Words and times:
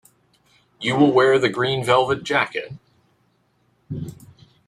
You 0.79 0.95
will 0.95 1.11
wear 1.11 1.37
the 1.37 1.47
green 1.49 1.85
velvet 1.85 2.23
jacket? 2.23 2.73